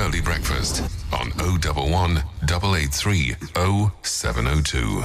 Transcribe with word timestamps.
Early 0.00 0.22
Breakfast 0.22 0.82
on 1.12 1.30
011 1.38 2.22
883 2.44 3.34
0702. 4.02 5.04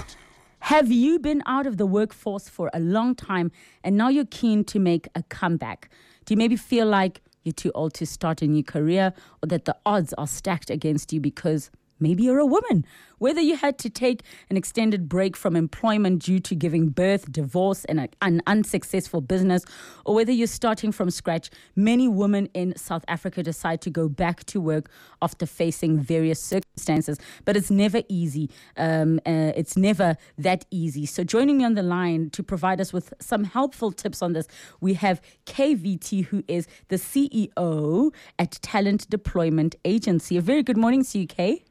Have 0.60 0.90
you 0.90 1.20
been 1.20 1.44
out 1.46 1.68
of 1.68 1.76
the 1.76 1.86
workforce 1.86 2.48
for 2.48 2.72
a 2.74 2.80
long 2.80 3.14
time 3.14 3.52
and 3.84 3.98
now 3.98 4.08
you're 4.08 4.24
keen 4.24 4.64
to 4.64 4.80
make 4.80 5.10
a 5.14 5.22
comeback? 5.24 5.90
Do 6.24 6.34
you 6.34 6.38
maybe 6.38 6.56
feel 6.56 6.88
like 6.88 7.20
you're 7.44 7.52
too 7.52 7.74
old 7.76 7.94
to 7.96 8.06
start 8.06 8.42
a 8.42 8.48
new 8.48 8.64
career 8.64 9.14
or 9.44 9.48
that 9.48 9.66
the 9.66 9.76
odds 9.86 10.14
are 10.14 10.28
stacked 10.28 10.70
against 10.70 11.12
you 11.12 11.20
because 11.20 11.72
Maybe 12.00 12.24
you're 12.24 12.40
a 12.40 12.46
woman. 12.46 12.86
Whether 13.20 13.40
you 13.40 13.56
had 13.56 13.78
to 13.80 13.90
take 13.90 14.24
an 14.50 14.58
extended 14.58 15.08
break 15.08 15.38
from 15.38 15.56
employment 15.56 16.22
due 16.22 16.40
to 16.42 16.54
giving 16.56 16.90
birth, 16.90 17.32
divorce, 17.32 17.86
and 17.86 18.02
a, 18.02 18.10
an 18.22 18.42
unsuccessful 18.46 19.22
business, 19.22 19.64
or 20.06 20.16
whether 20.16 20.34
you're 20.34 20.48
starting 20.48 20.92
from 20.92 21.10
scratch, 21.10 21.50
many 21.76 22.10
women 22.10 22.48
in 22.54 22.76
South 22.76 23.06
Africa 23.08 23.42
decide 23.42 23.80
to 23.82 23.90
go 23.90 24.10
back 24.10 24.44
to 24.46 24.60
work 24.60 24.90
after 25.22 25.46
facing 25.46 25.98
various 26.00 26.42
circumstances. 26.42 27.18
But 27.46 27.56
it's 27.56 27.72
never 27.72 28.02
easy. 28.10 28.50
Um, 28.76 29.20
uh, 29.26 29.54
it's 29.56 29.78
never 29.78 30.18
that 30.38 30.66
easy. 30.70 31.06
So, 31.06 31.24
joining 31.24 31.60
me 31.60 31.64
on 31.64 31.76
the 31.76 31.84
line 31.84 32.30
to 32.32 32.44
provide 32.44 32.82
us 32.82 32.92
with 32.92 33.14
some 33.22 33.46
helpful 33.46 33.94
tips 33.94 34.22
on 34.22 34.34
this, 34.34 34.48
we 34.82 34.96
have 34.96 35.22
Kay 35.46 35.76
Vittee, 35.76 36.26
who 36.26 36.44
is 36.50 36.68
the 36.90 36.98
CEO 36.98 38.14
at 38.38 38.52
Talent 38.62 39.10
Deployment 39.10 39.76
Agency. 39.86 40.36
A 40.36 40.42
very 40.42 40.64
good 40.64 40.78
morning 40.78 41.04
to 41.06 41.20
you, 41.20 41.28
Kay. 41.28 41.64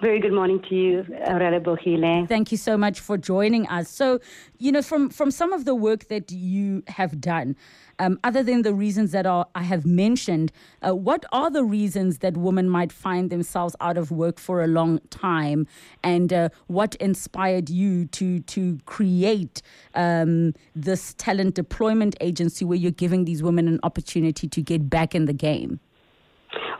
Very 0.00 0.20
good 0.20 0.32
morning 0.32 0.62
to 0.68 0.74
you, 0.74 1.02
Relebogile. 1.02 2.28
Thank 2.28 2.52
you 2.52 2.58
so 2.58 2.76
much 2.76 3.00
for 3.00 3.18
joining 3.18 3.66
us. 3.66 3.88
So, 3.88 4.20
you 4.58 4.70
know, 4.70 4.82
from 4.82 5.10
from 5.10 5.30
some 5.30 5.52
of 5.52 5.64
the 5.64 5.74
work 5.74 6.06
that 6.08 6.30
you 6.30 6.84
have 6.86 7.20
done, 7.20 7.56
um, 7.98 8.18
other 8.22 8.44
than 8.44 8.62
the 8.62 8.74
reasons 8.74 9.10
that 9.10 9.26
are, 9.26 9.46
I 9.56 9.62
have 9.64 9.84
mentioned, 9.84 10.52
uh, 10.86 10.94
what 10.94 11.24
are 11.32 11.50
the 11.50 11.64
reasons 11.64 12.18
that 12.18 12.36
women 12.36 12.68
might 12.68 12.92
find 12.92 13.28
themselves 13.30 13.74
out 13.80 13.98
of 13.98 14.12
work 14.12 14.38
for 14.38 14.62
a 14.62 14.68
long 14.68 15.00
time, 15.10 15.66
and 16.04 16.32
uh, 16.32 16.48
what 16.68 16.94
inspired 16.96 17.68
you 17.68 18.06
to 18.06 18.40
to 18.40 18.78
create 18.86 19.62
um, 19.94 20.54
this 20.76 21.14
talent 21.14 21.56
deployment 21.56 22.16
agency 22.20 22.64
where 22.64 22.78
you're 22.78 22.92
giving 22.92 23.24
these 23.24 23.42
women 23.42 23.66
an 23.66 23.80
opportunity 23.82 24.46
to 24.46 24.62
get 24.62 24.88
back 24.88 25.14
in 25.14 25.24
the 25.24 25.32
game? 25.32 25.80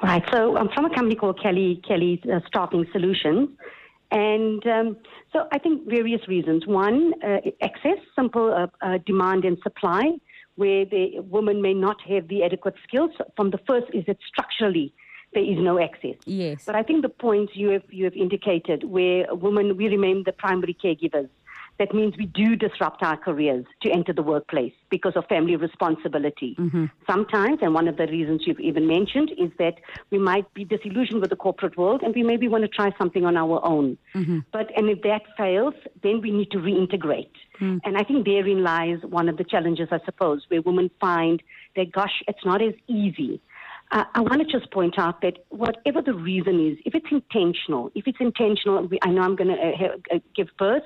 Right. 0.02 0.22
So 0.32 0.56
I'm 0.56 0.68
from 0.68 0.84
a 0.84 0.94
company 0.94 1.16
called 1.16 1.41
Kelly 1.42 1.80
Kelly 1.86 2.22
uh, 2.32 2.41
Staffing 2.46 2.86
Solutions, 2.92 3.48
and 4.10 4.64
um, 4.66 4.96
so 5.32 5.48
I 5.52 5.58
think 5.58 5.88
various 5.88 6.27
reasons. 6.28 6.66
One, 6.66 7.14
uh, 7.22 7.38
access, 7.60 7.98
simple 8.14 8.52
uh, 8.52 8.66
uh, 8.84 8.98
demand 9.04 9.44
and 9.44 9.58
supply, 9.62 10.12
where 10.54 10.84
the 10.84 11.20
woman 11.20 11.60
may 11.60 11.74
not 11.74 12.00
have 12.08 12.28
the 12.28 12.44
adequate 12.44 12.74
skills. 12.86 13.10
From 13.36 13.50
the 13.50 13.58
first, 13.66 13.86
is 13.92 14.04
that 14.06 14.19
structurally 14.26 14.94
there 15.34 15.42
is 15.42 15.58
no 15.58 15.80
access. 15.80 16.16
Yes. 16.26 16.64
But 16.64 16.76
I 16.76 16.82
think 16.82 17.02
the 17.02 17.08
points 17.08 17.52
you 17.54 17.70
have 17.70 17.82
you 17.91 18.04
have 18.04 18.14
indicated, 18.14 18.84
where 18.84 19.34
women 19.34 19.76
we 19.76 19.88
remain 19.88 20.22
the 20.24 20.32
primary 20.32 20.76
caregivers 20.82 21.28
that 21.78 21.94
means 21.94 22.16
we 22.16 22.26
do 22.26 22.56
disrupt 22.56 23.02
our 23.02 23.16
careers 23.16 23.64
to 23.82 23.90
enter 23.90 24.12
the 24.12 24.22
workplace 24.22 24.72
because 24.90 25.12
of 25.16 25.24
family 25.26 25.56
responsibility. 25.56 26.56
Mm-hmm. 26.58 26.86
Sometimes, 27.08 27.58
and 27.62 27.72
one 27.74 27.88
of 27.88 27.96
the 27.96 28.06
reasons 28.06 28.42
you've 28.46 28.60
even 28.60 28.86
mentioned 28.86 29.30
is 29.38 29.50
that 29.58 29.74
we 30.10 30.18
might 30.18 30.52
be 30.54 30.64
disillusioned 30.64 31.20
with 31.20 31.30
the 31.30 31.36
corporate 31.36 31.76
world 31.76 32.02
and 32.02 32.14
we 32.14 32.22
maybe 32.22 32.48
want 32.48 32.62
to 32.62 32.68
try 32.68 32.90
something 32.98 33.24
on 33.24 33.36
our 33.36 33.64
own. 33.64 33.96
Mm-hmm. 34.14 34.40
But 34.52 34.76
and 34.76 34.90
if 34.90 35.02
that 35.02 35.22
fails, 35.36 35.74
then 36.02 36.20
we 36.20 36.30
need 36.30 36.50
to 36.50 36.58
reintegrate. 36.58 37.30
Mm. 37.60 37.80
And 37.84 37.96
I 37.96 38.04
think 38.04 38.24
therein 38.24 38.62
lies 38.62 38.98
one 39.02 39.28
of 39.28 39.36
the 39.36 39.44
challenges, 39.44 39.88
I 39.90 39.98
suppose, 40.04 40.44
where 40.48 40.62
women 40.62 40.90
find 41.00 41.42
that 41.76 41.92
gosh, 41.92 42.22
it's 42.26 42.44
not 42.44 42.62
as 42.62 42.74
easy 42.86 43.40
uh, 43.91 44.05
I 44.14 44.20
want 44.20 44.41
to 44.41 44.58
just 44.58 44.70
point 44.70 44.98
out 44.98 45.22
that 45.22 45.44
whatever 45.48 46.03
the 46.03 46.14
reason 46.14 46.67
is, 46.67 46.78
if 46.84 46.94
it's 46.94 47.06
intentional, 47.11 47.91
if 47.94 48.06
it's 48.06 48.19
intentional, 48.20 48.86
we, 48.86 48.98
I 49.03 49.11
know 49.11 49.22
I'm 49.22 49.36
going 49.36 49.48
to 49.48 49.55
uh, 49.55 50.17
uh, 50.17 50.19
give 50.36 50.48
birth, 50.58 50.83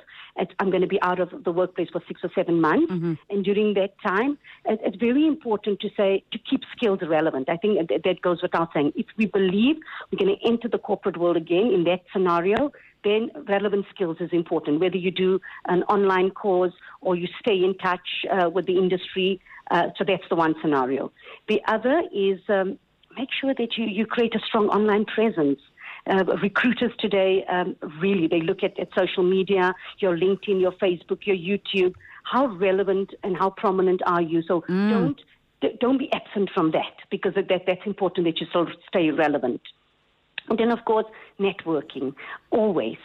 I'm 0.58 0.70
going 0.70 0.82
to 0.82 0.88
be 0.88 1.00
out 1.02 1.20
of 1.20 1.44
the 1.44 1.52
workplace 1.52 1.88
for 1.90 2.00
six 2.06 2.20
or 2.22 2.30
seven 2.34 2.60
months, 2.60 2.92
mm-hmm. 2.92 3.14
and 3.28 3.44
during 3.44 3.74
that 3.74 3.94
time, 4.02 4.38
it, 4.64 4.80
it's 4.84 4.96
very 4.96 5.26
important 5.26 5.80
to 5.80 5.90
say 5.96 6.24
to 6.32 6.38
keep 6.38 6.62
skills 6.76 7.00
relevant. 7.02 7.48
I 7.48 7.56
think 7.56 7.88
that, 7.88 8.02
that 8.04 8.22
goes 8.22 8.40
without 8.40 8.70
saying. 8.72 8.92
If 8.94 9.06
we 9.16 9.26
believe 9.26 9.76
we're 10.10 10.24
going 10.24 10.36
to 10.38 10.46
enter 10.46 10.68
the 10.68 10.78
corporate 10.78 11.16
world 11.16 11.36
again 11.36 11.70
in 11.72 11.84
that 11.84 12.02
scenario, 12.12 12.72
then 13.04 13.30
relevant 13.48 13.86
skills 13.94 14.18
is 14.20 14.30
important. 14.32 14.80
Whether 14.80 14.96
you 14.96 15.10
do 15.10 15.40
an 15.66 15.82
online 15.84 16.30
course 16.30 16.72
or 17.00 17.16
you 17.16 17.28
stay 17.40 17.56
in 17.56 17.76
touch 17.78 18.24
uh, 18.30 18.48
with 18.48 18.66
the 18.66 18.78
industry, 18.78 19.40
uh, 19.70 19.88
so 19.96 20.04
that's 20.06 20.22
the 20.28 20.36
one 20.36 20.54
scenario. 20.62 21.12
The 21.48 21.60
other 21.66 22.02
is 22.14 22.38
um, 22.48 22.78
make 23.16 23.30
sure 23.32 23.54
that 23.54 23.76
you, 23.76 23.84
you 23.86 24.06
create 24.06 24.34
a 24.34 24.40
strong 24.40 24.68
online 24.68 25.04
presence. 25.04 25.60
Uh, 26.04 26.24
recruiters 26.42 26.90
today 26.98 27.44
um, 27.48 27.76
really 28.00 28.26
they 28.26 28.40
look 28.40 28.64
at, 28.64 28.76
at 28.78 28.88
social 28.96 29.22
media, 29.22 29.72
your 29.98 30.16
LinkedIn, 30.16 30.60
your 30.60 30.72
Facebook, 30.72 31.26
your 31.26 31.36
YouTube. 31.36 31.94
How 32.24 32.46
relevant 32.46 33.14
and 33.22 33.36
how 33.36 33.50
prominent 33.50 34.00
are 34.06 34.22
you? 34.22 34.42
So 34.42 34.62
mm. 34.62 34.90
don't 34.90 35.20
don't 35.80 35.98
be 35.98 36.12
absent 36.12 36.50
from 36.52 36.72
that 36.72 36.94
because 37.08 37.34
that, 37.34 37.48
that's 37.48 37.86
important 37.86 38.26
that 38.26 38.40
you 38.40 38.46
sort 38.52 38.68
of 38.68 38.74
stay 38.88 39.10
relevant. 39.10 39.60
And 40.48 40.58
then, 40.58 40.70
of 40.72 40.84
course, 40.84 41.06
networking. 41.38 42.14
Always. 42.50 42.96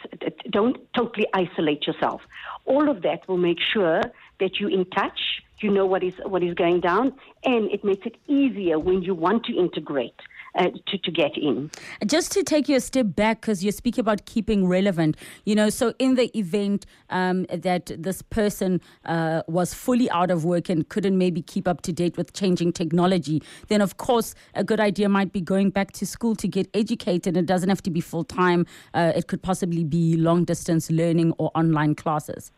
Don't 0.50 0.76
totally 0.94 1.26
isolate 1.34 1.86
yourself. 1.86 2.20
All 2.64 2.88
of 2.88 3.02
that 3.02 3.28
will 3.28 3.36
make 3.36 3.60
sure 3.60 4.02
that 4.40 4.58
you're 4.58 4.70
in 4.70 4.84
touch 4.90 5.18
you 5.62 5.70
know 5.70 5.86
what 5.86 6.02
is 6.02 6.14
what 6.24 6.42
is 6.42 6.54
going 6.54 6.80
down, 6.80 7.12
and 7.44 7.70
it 7.70 7.84
makes 7.84 8.06
it 8.06 8.16
easier 8.26 8.78
when 8.78 9.02
you 9.02 9.14
want 9.14 9.44
to 9.46 9.56
integrate. 9.56 10.14
Uh, 10.54 10.70
to, 10.86 10.98
to 10.98 11.12
get 11.12 11.36
in. 11.36 11.70
Just 12.06 12.32
to 12.32 12.42
take 12.42 12.70
you 12.70 12.76
a 12.76 12.80
step 12.80 13.14
back, 13.14 13.42
because 13.42 13.62
you 13.62 13.70
speak 13.70 13.98
about 13.98 14.24
keeping 14.24 14.66
relevant, 14.66 15.14
you 15.44 15.54
know, 15.54 15.68
so 15.68 15.92
in 15.98 16.14
the 16.14 16.36
event 16.36 16.86
um, 17.10 17.44
that 17.52 17.92
this 17.96 18.22
person 18.22 18.80
uh, 19.04 19.42
was 19.46 19.74
fully 19.74 20.10
out 20.10 20.30
of 20.30 20.46
work 20.46 20.70
and 20.70 20.88
couldn't 20.88 21.16
maybe 21.16 21.42
keep 21.42 21.68
up 21.68 21.82
to 21.82 21.92
date 21.92 22.16
with 22.16 22.32
changing 22.32 22.72
technology, 22.72 23.42
then 23.68 23.82
of 23.82 23.98
course 23.98 24.34
a 24.54 24.64
good 24.64 24.80
idea 24.80 25.08
might 25.08 25.32
be 25.32 25.40
going 25.40 25.68
back 25.68 25.92
to 25.92 26.06
school 26.06 26.34
to 26.34 26.48
get 26.48 26.66
educated. 26.72 27.36
It 27.36 27.46
doesn't 27.46 27.68
have 27.68 27.82
to 27.82 27.90
be 27.90 28.00
full 28.00 28.24
time, 28.24 28.66
uh, 28.94 29.12
it 29.14 29.28
could 29.28 29.42
possibly 29.42 29.84
be 29.84 30.16
long 30.16 30.44
distance 30.44 30.90
learning 30.90 31.34
or 31.38 31.52
online 31.54 31.94
classes. 31.94 32.50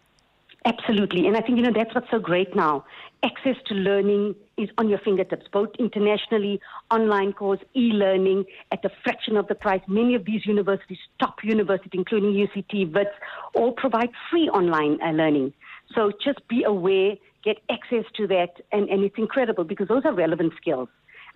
Absolutely. 0.66 1.26
And 1.26 1.36
I 1.36 1.40
think, 1.40 1.56
you 1.56 1.62
know, 1.62 1.72
that's 1.74 1.94
what's 1.94 2.10
so 2.10 2.18
great 2.18 2.54
now. 2.54 2.84
Access 3.22 3.56
to 3.66 3.74
learning 3.74 4.34
is 4.58 4.68
on 4.76 4.90
your 4.90 4.98
fingertips, 4.98 5.46
both 5.50 5.70
internationally, 5.78 6.60
online 6.90 7.32
course, 7.32 7.60
e-learning 7.74 8.44
at 8.70 8.84
a 8.84 8.90
fraction 9.02 9.36
of 9.38 9.46
the 9.48 9.54
price. 9.54 9.80
Many 9.88 10.14
of 10.14 10.26
these 10.26 10.44
universities, 10.44 10.98
top 11.18 11.36
universities, 11.42 11.92
including 11.94 12.32
UCT, 12.32 12.92
WITS, 12.92 13.10
all 13.54 13.72
provide 13.72 14.10
free 14.30 14.48
online 14.50 14.98
uh, 15.02 15.12
learning. 15.12 15.54
So 15.94 16.12
just 16.22 16.46
be 16.48 16.62
aware, 16.64 17.14
get 17.42 17.58
access 17.70 18.04
to 18.16 18.26
that, 18.28 18.50
and, 18.70 18.88
and 18.90 19.02
it's 19.02 19.16
incredible 19.16 19.64
because 19.64 19.88
those 19.88 20.04
are 20.04 20.12
relevant 20.14 20.52
skills. 20.60 20.88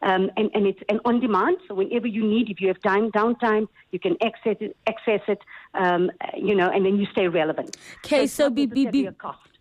Um, 0.02 0.30
and, 0.36 0.50
and 0.54 0.66
it's 0.66 0.80
and 0.90 1.00
on 1.06 1.20
demand. 1.20 1.56
So 1.66 1.74
whenever 1.74 2.06
you 2.06 2.26
need, 2.26 2.50
if 2.50 2.60
you 2.60 2.68
have 2.68 2.80
time 2.82 3.10
downtime, 3.12 3.68
you 3.90 3.98
can 3.98 4.16
access 4.22 4.56
it, 4.60 4.76
access 4.86 5.20
it, 5.28 5.38
um, 5.74 6.10
you 6.36 6.54
know, 6.54 6.70
and 6.70 6.84
then 6.84 6.96
you 6.96 7.06
stay 7.12 7.28
relevant. 7.28 7.76
Okay, 8.04 8.26
so, 8.26 8.44
so 8.44 8.50
be, 8.50 8.66
be, 8.66 8.86
be, 8.86 9.08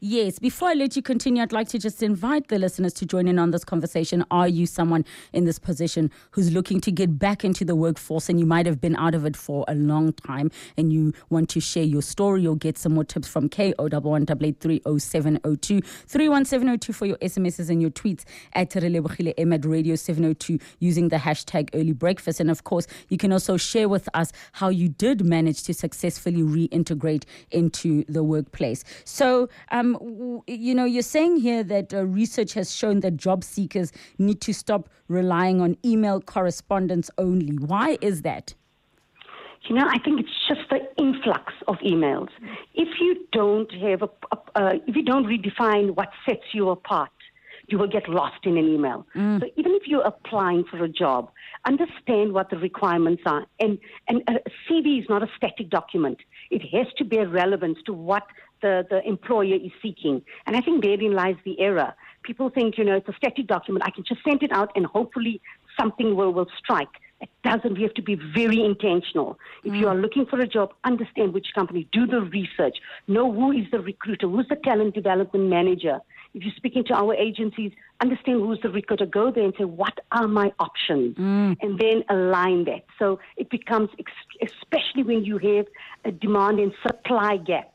Yes, 0.05 0.37
before 0.37 0.67
I 0.67 0.73
let 0.73 0.97
you 0.97 1.01
continue, 1.01 1.41
I'd 1.41 1.53
like 1.53 1.69
to 1.69 1.79
just 1.79 2.03
invite 2.03 2.49
the 2.49 2.59
listeners 2.59 2.91
to 2.95 3.05
join 3.05 3.25
in 3.25 3.39
on 3.39 3.51
this 3.51 3.63
conversation. 3.63 4.25
Are 4.31 4.49
you 4.49 4.65
someone 4.65 5.05
in 5.31 5.45
this 5.45 5.57
position 5.57 6.11
who's 6.31 6.51
looking 6.51 6.81
to 6.81 6.91
get 6.91 7.17
back 7.17 7.45
into 7.45 7.63
the 7.63 7.73
workforce 7.73 8.27
and 8.27 8.37
you 8.37 8.45
might 8.45 8.65
have 8.65 8.81
been 8.81 8.97
out 8.97 9.15
of 9.15 9.25
it 9.25 9.37
for 9.37 9.63
a 9.69 9.75
long 9.75 10.11
time 10.11 10.51
and 10.75 10.91
you 10.91 11.13
want 11.29 11.47
to 11.51 11.61
share 11.61 11.85
your 11.85 12.01
story 12.01 12.45
or 12.45 12.57
get 12.57 12.77
some 12.77 12.95
more 12.95 13.05
tips 13.05 13.29
from 13.29 13.47
Kay 13.47 13.73
O 13.79 13.87
one 13.87 14.25
double 14.25 14.45
eight 14.45 14.59
three 14.59 14.81
oh 14.85 14.97
seven 14.97 15.39
oh 15.45 15.55
two 15.55 15.79
three 16.05 16.27
one 16.27 16.43
seven 16.43 16.67
oh 16.67 16.75
two 16.75 16.91
for 16.91 17.05
your 17.05 17.15
SMSs 17.19 17.69
and 17.69 17.81
your 17.81 17.91
tweets 17.91 18.25
at 18.51 18.71
Relebogile 18.71 19.33
M 19.37 19.53
at 19.53 19.63
Radio 19.63 19.95
702 19.95 20.59
using 20.79 21.07
the 21.07 21.15
hashtag 21.15 21.69
early 21.73 21.93
breakfast. 21.93 22.41
And 22.41 22.51
of 22.51 22.65
course, 22.65 22.87
you 23.07 23.17
can 23.17 23.31
also 23.31 23.55
share 23.55 23.87
with 23.87 24.09
us 24.13 24.33
how 24.51 24.67
you 24.67 24.89
did 24.89 25.23
manage 25.23 25.63
to 25.63 25.73
successfully 26.03 26.43
reintegrate 26.43 27.23
into 27.51 28.03
the 28.09 28.23
workplace. 28.23 28.83
So, 29.05 29.47
um, 29.71 30.41
you 30.47 30.75
know, 30.75 30.85
you're 30.85 31.01
saying 31.01 31.37
here 31.37 31.63
that 31.63 31.93
uh, 31.93 32.05
research 32.05 32.53
has 32.53 32.75
shown 32.75 32.99
that 33.01 33.15
job 33.15 33.43
seekers 33.43 33.91
need 34.17 34.41
to 34.41 34.53
stop 34.53 34.89
relying 35.07 35.61
on 35.61 35.77
email 35.85 36.19
correspondence 36.19 37.09
only. 37.17 37.55
Why 37.57 37.97
is 38.01 38.23
that? 38.23 38.53
You 39.69 39.75
know, 39.75 39.87
I 39.87 39.97
think 40.03 40.19
it's 40.19 40.37
just 40.49 40.69
the 40.69 40.79
influx 41.01 41.53
of 41.69 41.77
emails. 41.77 42.27
If 42.73 42.89
you 42.99 43.25
don't 43.31 43.71
have 43.75 44.01
a, 44.01 44.09
a 44.33 44.37
uh, 44.55 44.73
if 44.87 44.95
you 44.97 45.03
don't 45.03 45.25
redefine 45.25 45.95
what 45.95 46.09
sets 46.25 46.47
you 46.53 46.69
apart, 46.69 47.11
you 47.67 47.77
will 47.77 47.87
get 47.87 48.09
lost 48.09 48.45
in 48.45 48.57
an 48.57 48.67
email. 48.67 49.05
Mm. 49.15 49.39
So 49.39 49.47
even 49.55 49.73
if 49.73 49.83
you're 49.87 50.05
applying 50.05 50.65
for 50.65 50.83
a 50.83 50.89
job, 50.89 51.31
understand 51.65 52.33
what 52.33 52.49
the 52.49 52.57
requirements 52.57 53.23
are. 53.25 53.45
And, 53.59 53.77
and 54.07 54.21
a 54.27 54.49
CV 54.69 55.01
is 55.01 55.05
not 55.09 55.23
a 55.23 55.27
static 55.37 55.69
document. 55.69 56.17
It 56.51 56.61
has 56.75 56.87
to 56.97 57.05
bear 57.05 57.27
relevance 57.27 57.77
to 57.85 57.93
what 57.93 58.23
the, 58.61 58.85
the 58.89 59.05
employer 59.07 59.55
is 59.55 59.71
seeking. 59.81 60.21
And 60.45 60.55
I 60.55 60.61
think 60.61 60.83
therein 60.83 61.13
lies 61.13 61.35
the 61.45 61.59
error. 61.59 61.93
People 62.23 62.49
think, 62.49 62.77
you 62.77 62.83
know, 62.83 62.95
it's 62.95 63.07
a 63.07 63.13
static 63.13 63.47
document. 63.47 63.85
I 63.85 63.91
can 63.91 64.03
just 64.07 64.21
send 64.23 64.43
it 64.43 64.51
out 64.51 64.71
and 64.75 64.85
hopefully 64.85 65.41
something 65.79 66.15
will, 66.15 66.33
will 66.33 66.47
strike. 66.57 66.89
It 67.21 67.29
doesn't. 67.43 67.75
We 67.77 67.83
have 67.83 67.93
to 67.93 68.01
be 68.01 68.15
very 68.35 68.63
intentional. 68.63 69.39
If 69.63 69.73
you 69.73 69.87
are 69.87 69.95
looking 69.95 70.25
for 70.25 70.41
a 70.41 70.47
job, 70.47 70.73
understand 70.83 71.33
which 71.33 71.47
company, 71.55 71.87
do 71.93 72.05
the 72.05 72.19
research, 72.19 72.77
know 73.07 73.31
who 73.31 73.53
is 73.53 73.65
the 73.71 73.79
recruiter, 73.79 74.27
who's 74.27 74.47
the 74.49 74.57
talent 74.57 74.93
development 74.93 75.49
manager. 75.49 75.99
If 76.33 76.43
you're 76.43 76.53
speaking 76.55 76.83
to 76.85 76.93
our 76.95 77.13
agencies, 77.13 77.71
understand 78.01 78.39
who's 78.41 78.59
the 78.61 78.69
recruiter. 78.69 79.05
Go 79.05 79.31
there 79.31 79.43
and 79.43 79.53
say, 79.57 79.65
what 79.65 79.99
are 80.11 80.27
my 80.27 80.51
options? 80.59 81.15
And 81.61 81.79
then 81.79 82.03
align 82.09 82.65
that. 82.65 82.85
So 82.97 83.19
it 83.37 83.49
becomes, 83.49 83.89
ex- 83.99 84.51
especially 84.61 85.03
when 85.03 85.23
you 85.23 85.37
have 85.37 85.67
a 86.05 86.11
demand 86.11 86.59
and 86.59 86.73
supply 86.81 87.37
gap. 87.37 87.69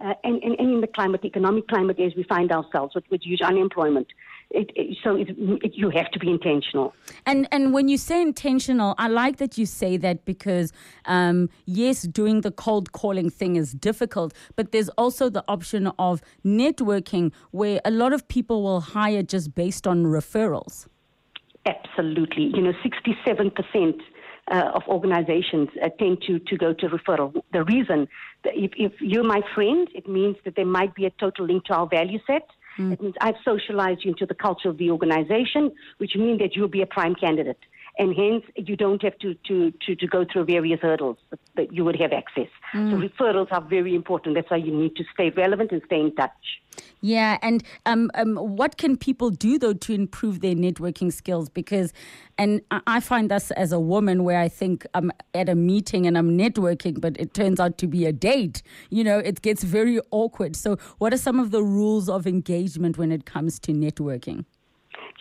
Uh, 0.00 0.14
and, 0.24 0.42
and, 0.42 0.58
and 0.58 0.74
in 0.74 0.80
the 0.80 0.88
climate, 0.88 1.24
economic 1.24 1.68
climate 1.68 1.98
as 2.00 2.12
we 2.16 2.24
find 2.24 2.50
ourselves 2.50 2.94
with, 2.94 3.04
with 3.10 3.22
huge 3.22 3.40
unemployment. 3.40 4.08
It, 4.54 4.70
it, 4.76 4.98
so 5.02 5.16
it, 5.16 5.74
you 5.74 5.90
have 5.90 6.10
to 6.10 6.18
be 6.18 6.30
intentional. 6.30 6.94
And 7.24 7.48
and 7.50 7.72
when 7.72 7.88
you 7.88 7.96
say 7.96 8.20
intentional, 8.20 8.94
I 8.98 9.08
like 9.08 9.38
that 9.38 9.56
you 9.56 9.66
say 9.66 9.96
that 9.98 10.24
because 10.24 10.72
um, 11.06 11.48
yes, 11.64 12.02
doing 12.02 12.42
the 12.42 12.50
cold 12.50 12.92
calling 12.92 13.30
thing 13.30 13.56
is 13.56 13.72
difficult, 13.72 14.34
but 14.54 14.72
there's 14.72 14.90
also 14.90 15.30
the 15.30 15.44
option 15.48 15.90
of 15.98 16.20
networking 16.44 17.32
where 17.50 17.80
a 17.84 17.90
lot 17.90 18.12
of 18.12 18.28
people 18.28 18.62
will 18.62 18.80
hire 18.80 19.22
just 19.22 19.54
based 19.54 19.86
on 19.86 20.04
referrals. 20.04 20.86
Absolutely. 21.64 22.50
You 22.54 22.62
know, 22.62 22.72
67% 22.84 24.00
uh, 24.50 24.70
of 24.74 24.82
organizations 24.88 25.68
uh, 25.82 25.88
tend 25.98 26.22
to, 26.26 26.38
to 26.40 26.56
go 26.56 26.72
to 26.74 26.88
referral. 26.88 27.40
The 27.52 27.64
reason, 27.64 28.08
if, 28.44 28.72
if 28.76 28.92
you're 29.00 29.24
my 29.24 29.40
friend, 29.54 29.88
it 29.94 30.08
means 30.08 30.36
that 30.44 30.56
there 30.56 30.66
might 30.66 30.94
be 30.94 31.06
a 31.06 31.10
total 31.10 31.46
link 31.46 31.64
to 31.66 31.74
our 31.74 31.86
value 31.86 32.18
set. 32.26 32.48
Mm. 32.78 32.92
It 32.92 33.02
means 33.02 33.14
I've 33.20 33.36
socialized 33.44 34.04
you 34.04 34.10
into 34.10 34.26
the 34.26 34.34
culture 34.34 34.68
of 34.68 34.78
the 34.78 34.90
organization, 34.90 35.72
which 35.98 36.16
means 36.16 36.38
that 36.40 36.56
you'll 36.56 36.68
be 36.68 36.82
a 36.82 36.86
prime 36.86 37.14
candidate. 37.14 37.58
And 37.98 38.14
hence, 38.16 38.42
you 38.56 38.74
don't 38.74 39.02
have 39.02 39.18
to, 39.18 39.34
to, 39.34 39.70
to, 39.86 39.94
to 39.94 40.06
go 40.06 40.24
through 40.24 40.46
various 40.46 40.80
hurdles 40.80 41.18
that, 41.56 41.72
you 41.74 41.84
would 41.84 42.00
have 42.00 42.12
access. 42.12 42.48
So 42.72 42.78
referrals 42.78 43.52
are 43.52 43.60
very 43.60 43.94
important. 43.94 44.34
That's 44.34 44.50
why 44.50 44.56
you 44.56 44.72
need 44.74 44.96
to 44.96 45.04
stay 45.12 45.28
relevant 45.28 45.72
and 45.72 45.82
stay 45.84 46.00
in 46.00 46.14
touch. 46.14 46.30
Yeah, 47.02 47.36
and 47.42 47.62
um, 47.84 48.10
um, 48.14 48.36
what 48.36 48.78
can 48.78 48.96
people 48.96 49.28
do 49.28 49.58
though 49.58 49.74
to 49.74 49.92
improve 49.92 50.40
their 50.40 50.54
networking 50.54 51.12
skills? 51.12 51.50
Because, 51.50 51.92
and 52.38 52.62
I- 52.70 52.80
I 52.86 53.00
find 53.00 53.30
this 53.30 53.50
as 53.50 53.72
a 53.72 53.80
woman 53.80 54.24
where 54.24 54.38
I 54.40 54.48
think 54.48 54.86
I'm 54.94 55.12
at 55.34 55.50
a 55.50 55.54
meeting 55.54 56.06
and 56.06 56.16
I'm 56.16 56.38
networking, 56.38 56.98
but 56.98 57.18
it 57.20 57.34
turns 57.34 57.60
out 57.60 57.76
to 57.78 57.86
be 57.86 58.06
a 58.06 58.12
date. 58.12 58.62
You 58.88 59.04
know, 59.04 59.18
it 59.18 59.42
gets 59.42 59.64
very 59.64 60.00
awkward. 60.12 60.56
So, 60.56 60.76
what 60.96 61.12
are 61.12 61.18
some 61.18 61.38
of 61.38 61.50
the 61.50 61.62
rules 61.62 62.08
of 62.08 62.26
engagement 62.26 62.96
when 62.96 63.12
it 63.12 63.26
comes 63.26 63.58
to 63.60 63.72
networking? 63.72 64.46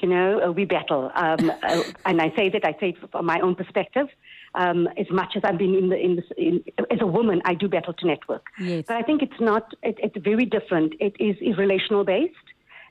You 0.02 0.10
know, 0.10 0.42
uh, 0.42 0.52
we 0.52 0.66
battle. 0.66 1.12
Um, 1.16 1.52
uh, 1.64 1.84
and 2.06 2.22
I 2.22 2.34
say 2.36 2.50
that, 2.50 2.66
I 2.66 2.74
say 2.80 2.90
it 2.90 3.12
from 3.12 3.26
my 3.26 3.40
own 3.40 3.56
perspective. 3.56 4.08
Um, 4.54 4.88
as 4.98 5.10
much 5.10 5.34
as 5.38 5.44
I've 5.46 5.58
been 5.58 5.76
in 5.76 5.90
the, 5.90 5.98
in, 5.98 6.16
the, 6.18 6.24
in 6.38 6.64
as 6.90 7.00
a 7.02 7.08
woman, 7.08 7.42
I 7.46 7.54
do 7.54 7.70
battle 7.70 7.94
to 7.94 8.08
network. 8.08 8.46
Yes. 8.60 8.86
But 8.88 8.98
I 8.98 9.04
think 9.04 9.22
it's 9.22 9.40
not, 9.40 9.74
it, 9.82 9.98
it's 10.04 10.18
very 10.18 10.46
different. 10.46 10.94
It 11.00 11.16
is 11.20 11.38
relational 11.58 12.04
based. 12.04 12.36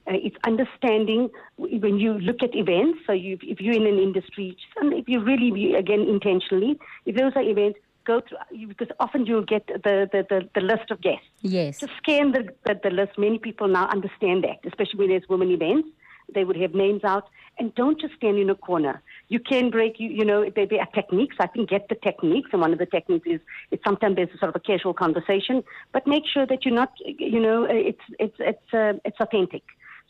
Uh, 0.07 0.15
it's 0.15 0.37
understanding 0.47 1.29
when 1.57 1.99
you 1.99 2.15
look 2.15 2.43
at 2.43 2.55
events. 2.55 3.01
So 3.07 3.13
you, 3.13 3.39
if 3.43 3.61
you're 3.61 3.75
in 3.75 3.87
an 3.87 3.99
industry, 3.99 4.57
if 4.83 5.09
you 5.09 5.23
really, 5.23 5.51
be, 5.51 5.75
again, 5.75 6.01
intentionally, 6.01 6.79
if 7.05 7.17
those 7.17 7.33
are 7.37 7.43
events, 7.43 7.79
go 8.07 8.23
through, 8.27 8.67
because 8.67 8.89
often 8.99 9.27
you'll 9.27 9.45
get 9.45 9.67
the, 9.67 10.09
the, 10.11 10.27
the, 10.29 10.49
the 10.55 10.61
list 10.61 10.91
of 10.91 11.01
guests. 11.03 11.27
Yes. 11.43 11.81
Just 11.81 11.93
scan 11.99 12.33
the, 12.33 12.49
the, 12.65 12.81
the 12.83 12.91
list. 12.91 13.19
Many 13.19 13.39
people 13.39 13.69
now 13.69 13.89
understand 13.89 14.45
that, 14.45 14.59
especially 14.67 14.99
when 14.99 15.09
there's 15.09 15.29
women 15.29 15.51
events. 15.51 15.89
They 16.35 16.45
would 16.45 16.57
have 16.57 16.75
names 16.75 17.05
out. 17.05 17.29
And 17.59 17.75
don't 17.75 18.01
just 18.01 18.15
stand 18.15 18.39
in 18.39 18.49
a 18.49 18.55
corner. 18.55 19.03
You 19.29 19.39
can 19.39 19.71
break, 19.71 20.01
you, 20.01 20.09
you 20.09 20.25
know, 20.25 20.49
there, 20.55 20.67
there 20.67 20.81
are 20.81 20.89
techniques. 20.95 21.37
I 21.39 21.47
can 21.47 21.67
get 21.67 21.89
the 21.89 21.95
techniques. 21.95 22.51
And 22.53 22.61
one 22.61 22.73
of 22.73 22.79
the 22.79 22.87
techniques 22.87 23.27
is, 23.27 23.41
is 23.71 23.79
sometimes 23.85 24.17
there's 24.17 24.31
a 24.35 24.39
sort 24.39 24.49
of 24.49 24.57
a 24.57 24.61
casual 24.61 24.95
conversation, 24.95 25.63
but 25.93 26.07
make 26.07 26.25
sure 26.33 26.47
that 26.47 26.65
you're 26.65 26.75
not, 26.75 26.93
you 27.05 27.41
know, 27.41 27.65
it's, 27.69 28.01
it's, 28.19 28.37
it's, 28.39 28.75
uh, 28.75 28.95
it's 29.05 29.21
authentic. 29.21 29.63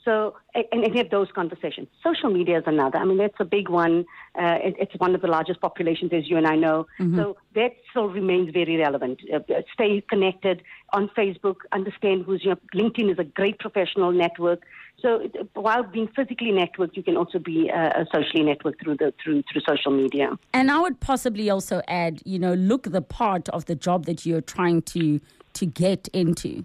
So, 0.04 0.36
and, 0.54 0.84
and 0.84 0.96
have 0.96 1.10
those 1.10 1.28
conversations. 1.34 1.88
Social 2.02 2.30
media 2.30 2.58
is 2.58 2.64
another. 2.66 2.98
I 2.98 3.04
mean, 3.04 3.18
that's 3.18 3.34
a 3.38 3.44
big 3.44 3.68
one. 3.68 4.06
Uh, 4.34 4.56
it, 4.62 4.74
it's 4.78 4.94
one 4.98 5.14
of 5.14 5.20
the 5.20 5.28
largest 5.28 5.60
populations, 5.60 6.10
as 6.12 6.28
you 6.28 6.38
and 6.38 6.46
I 6.46 6.56
know. 6.56 6.86
So 7.16 7.36
that 7.54 7.72
still 7.90 8.08
remains 8.08 8.50
very 8.52 8.76
relevant. 8.76 9.20
Uh, 9.32 9.40
stay 9.74 10.02
connected 10.08 10.62
on 10.94 11.10
Facebook. 11.10 11.56
Understand 11.72 12.24
who's 12.24 12.42
your 12.42 12.56
LinkedIn 12.74 13.12
is 13.12 13.18
a 13.18 13.24
great 13.24 13.58
professional 13.58 14.10
network. 14.10 14.62
So 15.02 15.30
while 15.54 15.82
being 15.82 16.08
physically 16.08 16.52
networked, 16.52 16.96
you 16.96 17.02
can 17.02 17.16
also 17.16 17.38
be 17.38 17.70
uh, 17.70 18.04
socially 18.12 18.44
networked 18.44 18.82
through 18.82 18.96
the 18.96 19.12
through 19.22 19.42
through 19.50 19.62
social 19.68 19.92
media. 19.92 20.38
And 20.52 20.70
I 20.70 20.78
would 20.80 21.00
possibly 21.00 21.50
also 21.50 21.82
add, 21.88 22.22
you 22.24 22.38
know, 22.38 22.54
look 22.54 22.84
the 22.90 23.02
part 23.02 23.48
of 23.50 23.66
the 23.66 23.74
job 23.74 24.06
that 24.06 24.26
you're 24.26 24.42
trying 24.42 24.82
to 24.82 25.20
to 25.54 25.66
get 25.66 26.08
into. 26.08 26.64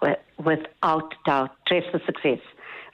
Wi- 0.00 0.18
Without 0.44 1.14
doubt, 1.24 1.50
dress 1.66 1.84
for 1.90 2.00
success. 2.04 2.40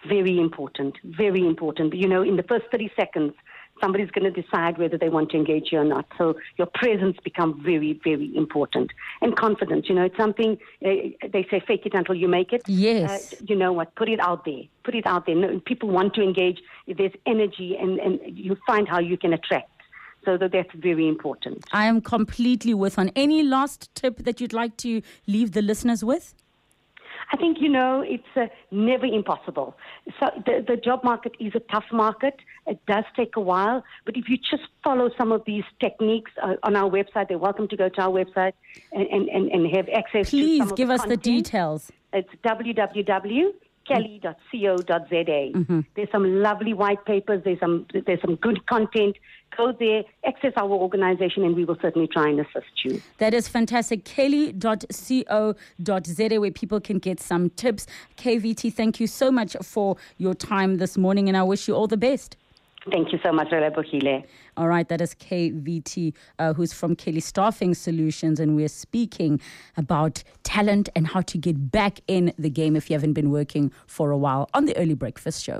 Very 0.08 0.38
important. 0.38 0.96
Very 1.04 1.46
important. 1.46 1.94
You 1.94 2.08
know, 2.08 2.22
in 2.22 2.36
the 2.36 2.42
first 2.42 2.64
30 2.70 2.90
seconds, 2.96 3.34
somebody's 3.80 4.10
going 4.10 4.32
to 4.32 4.42
decide 4.42 4.78
whether 4.78 4.96
they 4.96 5.08
want 5.08 5.30
to 5.30 5.36
engage 5.36 5.68
you 5.72 5.78
or 5.78 5.84
not. 5.84 6.06
So 6.16 6.34
your 6.56 6.68
presence 6.72 7.16
becomes 7.22 7.62
very, 7.64 8.00
very 8.04 8.34
important. 8.36 8.90
And 9.20 9.36
confidence, 9.36 9.86
you 9.88 9.94
know, 9.94 10.04
it's 10.04 10.16
something, 10.16 10.58
uh, 10.84 10.88
they 11.32 11.46
say 11.50 11.60
fake 11.66 11.84
it 11.84 11.94
until 11.94 12.14
you 12.14 12.28
make 12.28 12.52
it. 12.52 12.62
Yes. 12.66 13.32
Uh, 13.32 13.36
you 13.48 13.56
know 13.56 13.72
what? 13.72 13.94
Put 13.96 14.08
it 14.08 14.20
out 14.20 14.44
there. 14.44 14.62
Put 14.84 14.94
it 14.94 15.06
out 15.06 15.26
there. 15.26 15.34
No, 15.34 15.60
people 15.60 15.88
want 15.88 16.14
to 16.14 16.22
engage. 16.22 16.60
If 16.86 16.98
there's 16.98 17.12
energy 17.26 17.76
and, 17.78 17.98
and 17.98 18.20
you 18.24 18.56
find 18.66 18.88
how 18.88 19.00
you 19.00 19.16
can 19.16 19.32
attract. 19.32 19.68
So 20.24 20.36
that 20.38 20.52
that's 20.52 20.72
very 20.76 21.08
important. 21.08 21.64
I 21.72 21.86
am 21.86 22.00
completely 22.00 22.74
with 22.74 22.96
on. 22.96 23.08
Any 23.16 23.42
last 23.42 23.92
tip 23.96 24.18
that 24.18 24.40
you'd 24.40 24.52
like 24.52 24.76
to 24.78 25.02
leave 25.26 25.50
the 25.50 25.62
listeners 25.62 26.04
with? 26.04 26.34
I 27.32 27.36
think, 27.36 27.58
you 27.60 27.68
know, 27.68 28.04
it's 28.06 28.24
uh, 28.36 28.46
never 28.70 29.06
impossible. 29.06 29.74
So 30.20 30.26
the, 30.44 30.64
the 30.66 30.76
job 30.76 31.02
market 31.02 31.32
is 31.40 31.52
a 31.54 31.60
tough 31.60 31.86
market. 31.90 32.36
It 32.66 32.78
does 32.86 33.04
take 33.16 33.36
a 33.36 33.40
while. 33.40 33.82
But 34.04 34.16
if 34.16 34.28
you 34.28 34.36
just 34.36 34.64
follow 34.84 35.10
some 35.16 35.32
of 35.32 35.42
these 35.46 35.64
techniques 35.80 36.30
uh, 36.42 36.56
on 36.62 36.76
our 36.76 36.90
website, 36.90 37.28
they're 37.28 37.38
welcome 37.38 37.68
to 37.68 37.76
go 37.76 37.88
to 37.88 38.00
our 38.02 38.10
website 38.10 38.52
and, 38.92 39.06
and, 39.08 39.28
and, 39.30 39.50
and 39.50 39.74
have 39.74 39.88
access 39.88 40.30
to 40.30 40.36
Please 40.36 40.72
give 40.72 40.90
us 40.90 41.04
the 41.04 41.16
details. 41.16 41.90
It's 42.12 42.28
www.kelly.co.za. 43.88 45.52
Mm-hmm. 45.58 45.80
There's 45.94 46.10
some 46.10 46.42
lovely 46.42 46.74
white 46.74 47.04
papers. 47.04 47.42
There's 47.44 47.60
some 47.60 47.86
there's 48.06 48.20
some 48.20 48.36
good 48.36 48.66
content. 48.66 49.16
Go 49.56 49.72
there, 49.78 50.04
access 50.26 50.52
our 50.56 50.70
organization, 50.70 51.44
and 51.44 51.54
we 51.54 51.66
will 51.66 51.76
certainly 51.82 52.08
try 52.08 52.28
and 52.28 52.40
assist 52.40 52.84
you. 52.84 53.02
That 53.18 53.34
is 53.34 53.48
fantastic. 53.48 54.06
Kelly.co.za, 54.06 55.54
where 56.40 56.50
people 56.50 56.80
can 56.80 56.98
get 56.98 57.20
some 57.20 57.50
tips. 57.50 57.86
Kay 58.16 58.38
Vittee, 58.38 58.72
thank 58.72 58.98
you 58.98 59.06
so 59.06 59.30
much 59.30 59.54
for 59.62 59.98
your 60.16 60.32
time 60.32 60.78
this 60.78 60.96
morning, 60.96 61.28
and 61.28 61.36
I 61.36 61.42
wish 61.42 61.68
you 61.68 61.74
all 61.74 61.86
the 61.86 61.98
best. 61.98 62.36
Thank 62.90 63.12
you 63.12 63.20
so 63.22 63.32
much, 63.32 63.48
Relebogile. 63.50 64.24
All 64.56 64.66
right, 64.66 64.88
that 64.88 65.00
is 65.00 65.14
Kay 65.14 65.52
Vittee, 65.52 66.14
uh, 66.38 66.52
who's 66.52 66.72
from 66.72 66.96
Kelly 66.96 67.20
Staffing 67.20 67.74
Solutions, 67.74 68.40
and 68.40 68.56
we're 68.56 68.68
speaking 68.68 69.40
about 69.76 70.24
talent 70.42 70.88
and 70.96 71.06
how 71.06 71.20
to 71.22 71.38
get 71.38 71.70
back 71.70 72.00
in 72.08 72.32
the 72.38 72.50
game 72.50 72.74
if 72.74 72.90
you 72.90 72.94
haven't 72.94 73.12
been 73.12 73.30
working 73.30 73.72
for 73.86 74.10
a 74.10 74.18
while 74.18 74.50
on 74.52 74.64
the 74.64 74.76
Early 74.76 74.94
Breakfast 74.94 75.44
Show. 75.44 75.50